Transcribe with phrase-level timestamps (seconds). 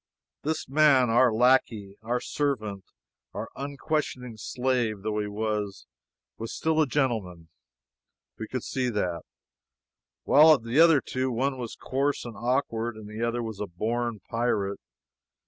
[0.41, 2.85] This man our lackey, our servant,
[3.35, 5.85] our unquestioning slave though he was
[6.39, 7.49] was still a gentleman
[8.39, 9.21] we could see that
[10.23, 13.67] while of the other two one was coarse and awkward and the other was a
[13.67, 14.79] born pirate.